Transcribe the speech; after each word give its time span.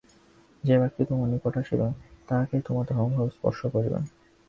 যে 0.63 0.75
ব্যক্তি 0.77 1.01
তোমার 1.05 1.27
নিকট 1.29 1.53
আসিবে, 1.57 1.87
তাহাকেই 2.27 2.61
তোমার 2.65 2.85
ধর্মভাব 2.89 3.27
স্পর্শ 3.29 3.59
করিবে। 3.65 3.99